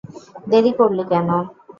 [0.47, 1.29] দেরি করলি কেন?